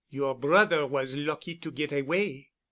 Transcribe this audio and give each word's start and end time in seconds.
Your 0.09 0.33
brother 0.33 0.87
was 0.87 1.15
lucky 1.15 1.53
to 1.57 1.69
get 1.69 1.91
away." 1.91 2.49